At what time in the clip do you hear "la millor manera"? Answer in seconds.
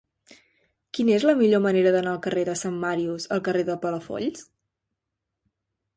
1.31-1.91